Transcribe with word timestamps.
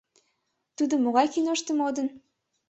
—Тудо 0.77 0.95
могай 1.03 1.27
киношто 1.33 1.71
модын? 1.79 2.07